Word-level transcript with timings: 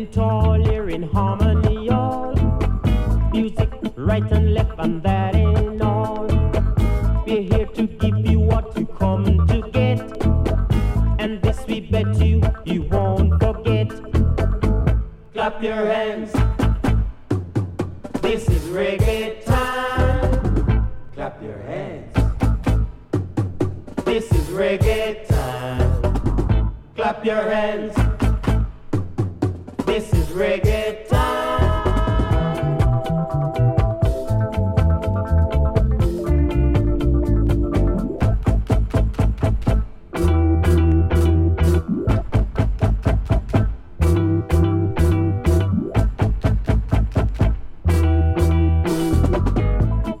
Standing 0.00 0.14
tall 0.14 0.64
here 0.64 0.88
in 0.88 1.02
harmony, 1.02 1.90
all 1.90 2.32
music 3.32 3.68
right 3.96 4.32
and 4.32 4.54
left, 4.54 4.78
and 4.78 5.02
that 5.02 5.34
ain't 5.34 5.82
all. 5.82 6.26
We're 7.26 7.42
here 7.42 7.66
to 7.66 7.86
give 7.86 8.18
you 8.26 8.38
what 8.40 8.74
you 8.78 8.86
come 8.86 9.46
to 9.46 9.70
get, 9.72 10.00
and 11.20 11.42
this 11.42 11.66
we 11.66 11.80
bet 11.80 12.14
you 12.16 12.40
you 12.64 12.84
won't 12.84 13.38
forget. 13.42 13.90
Clap 15.34 15.62
your 15.62 15.84
hands. 15.84 16.32
This 18.22 18.48
is 18.48 18.62
reggae 18.68 19.44
time. 19.44 20.88
Clap 21.12 21.42
your 21.42 21.58
hands. 21.58 22.16
This 24.06 24.32
is 24.32 24.48
reggae 24.48 25.26
time. 25.28 26.74
Clap 26.96 27.22
your 27.22 27.42
hands. 27.42 28.29
Reggae 30.40 31.06
time. 31.06 31.20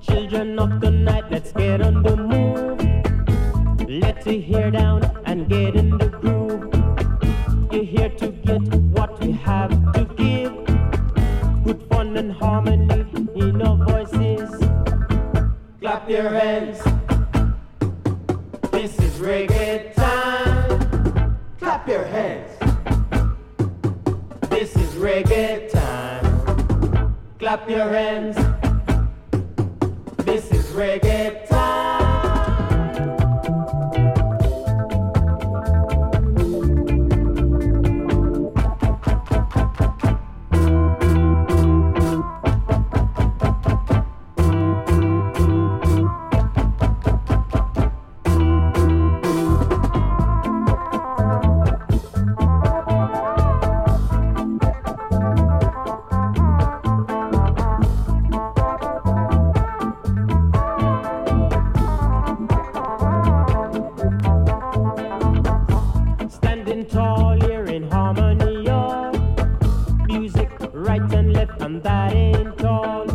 Children 0.02 0.58
of 0.58 0.80
the 0.82 0.90
night, 0.90 1.24
let's 1.30 1.52
get 1.52 1.80
on 1.80 2.02
the 2.02 2.16
move. 2.16 3.88
Let 3.88 4.24
hair 4.42 4.70
down 4.70 5.02
and 5.24 5.48
get 5.48 5.76
in 5.76 5.96
the 5.96 6.08
groove. 6.08 6.68
You're 7.72 7.84
here 7.84 8.10
to 8.10 8.28
get 8.28 8.60
what 8.92 9.18
we 9.24 9.32
have. 9.32 9.99
Good 11.64 11.82
fun 11.90 12.16
and 12.16 12.32
harmony 12.32 13.04
in 13.36 13.60
our 13.60 13.76
voices. 13.76 14.50
Clap 15.80 16.08
your 16.08 16.30
hands. 16.30 16.78
This 18.72 18.98
is 18.98 19.18
reggae 19.18 19.94
time. 19.94 21.38
Clap 21.58 21.86
your 21.86 22.04
hands. 22.04 22.50
This 24.48 24.74
is 24.74 24.94
reggae 24.94 25.70
time. 25.70 27.16
Clap 27.38 27.68
your 27.68 27.88
hands. 27.88 28.36
This 30.24 30.50
is 30.52 30.66
reggae 30.72 31.39
right 71.00 71.12
and 71.14 71.32
left, 71.32 71.60
and 71.60 71.82
that 71.82 72.12
ain't 72.12 72.64
all. 72.64 73.06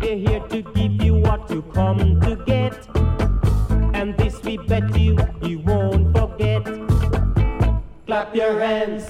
We're 0.00 0.16
here 0.16 0.40
to 0.40 0.62
give 0.62 1.02
you 1.02 1.14
what 1.14 1.50
you 1.50 1.62
come 1.74 2.20
to 2.20 2.36
get, 2.46 2.88
and 3.94 4.16
this 4.16 4.42
we 4.42 4.56
bet 4.56 4.96
you 4.96 5.16
you 5.42 5.58
won't 5.60 6.16
forget. 6.16 6.64
Clap 8.06 8.34
your 8.34 8.60
hands. 8.60 9.08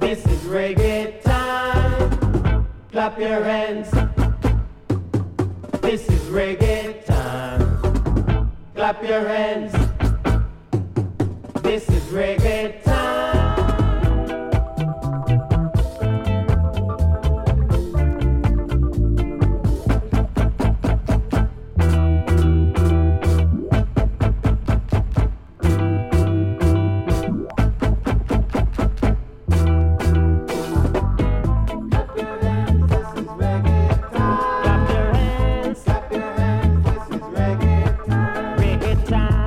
This 0.00 0.24
is 0.26 0.40
reggae 0.44 1.22
time. 1.22 2.66
Clap 2.92 3.18
your 3.18 3.44
hands. 3.44 3.90
This 5.80 6.08
is 6.08 6.22
reggae 6.30 7.04
time. 7.04 8.52
Clap 8.74 9.02
your 9.02 9.26
hands. 9.26 9.72
This 11.62 11.88
is 11.88 12.02
reggae 12.12 12.82
time. 12.82 12.85
time. 39.06 39.45